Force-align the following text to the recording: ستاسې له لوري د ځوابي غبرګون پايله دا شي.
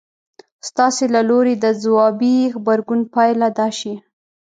ستاسې 0.69 1.05
له 1.13 1.21
لوري 1.29 1.53
د 1.57 1.65
ځوابي 1.83 2.35
غبرګون 2.53 3.01
پايله 3.13 3.47
دا 3.59 3.67
شي. 3.79 3.93